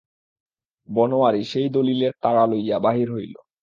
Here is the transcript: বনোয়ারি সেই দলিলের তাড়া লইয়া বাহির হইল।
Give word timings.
বনোয়ারি 0.89 1.41
সেই 1.43 1.67
দলিলের 1.69 2.13
তাড়া 2.21 2.43
লইয়া 2.47 2.77
বাহির 2.79 3.07
হইল। 3.11 3.33